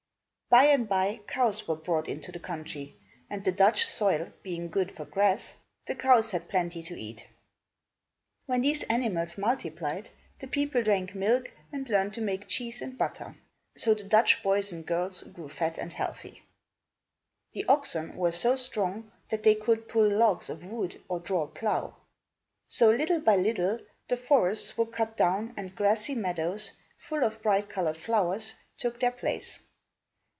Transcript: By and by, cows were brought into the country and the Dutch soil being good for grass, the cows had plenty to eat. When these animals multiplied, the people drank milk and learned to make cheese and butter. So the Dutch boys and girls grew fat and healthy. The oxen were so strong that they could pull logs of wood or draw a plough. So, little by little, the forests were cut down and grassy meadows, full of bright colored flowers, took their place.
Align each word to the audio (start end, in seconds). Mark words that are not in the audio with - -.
By 0.51 0.65
and 0.65 0.85
by, 0.89 1.21
cows 1.27 1.65
were 1.65 1.77
brought 1.77 2.09
into 2.09 2.29
the 2.29 2.37
country 2.39 2.97
and 3.29 3.41
the 3.41 3.53
Dutch 3.53 3.85
soil 3.85 4.33
being 4.43 4.67
good 4.67 4.91
for 4.91 5.05
grass, 5.05 5.55
the 5.85 5.95
cows 5.95 6.31
had 6.31 6.49
plenty 6.49 6.83
to 6.83 6.99
eat. 6.99 7.25
When 8.47 8.59
these 8.59 8.83
animals 8.83 9.37
multiplied, 9.37 10.09
the 10.39 10.47
people 10.47 10.83
drank 10.83 11.15
milk 11.15 11.49
and 11.71 11.87
learned 11.87 12.13
to 12.15 12.21
make 12.21 12.49
cheese 12.49 12.81
and 12.81 12.97
butter. 12.97 13.37
So 13.77 13.93
the 13.93 14.03
Dutch 14.03 14.43
boys 14.43 14.73
and 14.73 14.85
girls 14.85 15.21
grew 15.21 15.47
fat 15.47 15.77
and 15.77 15.93
healthy. 15.93 16.43
The 17.53 17.63
oxen 17.69 18.17
were 18.17 18.33
so 18.33 18.57
strong 18.57 19.09
that 19.29 19.43
they 19.43 19.55
could 19.55 19.87
pull 19.87 20.05
logs 20.05 20.49
of 20.49 20.65
wood 20.65 21.01
or 21.07 21.21
draw 21.21 21.43
a 21.43 21.47
plough. 21.47 21.95
So, 22.67 22.91
little 22.91 23.21
by 23.21 23.37
little, 23.37 23.79
the 24.09 24.17
forests 24.17 24.77
were 24.77 24.85
cut 24.85 25.15
down 25.15 25.53
and 25.55 25.73
grassy 25.77 26.13
meadows, 26.13 26.73
full 26.97 27.23
of 27.23 27.41
bright 27.41 27.69
colored 27.69 27.95
flowers, 27.95 28.53
took 28.77 28.99
their 28.99 29.11
place. 29.11 29.59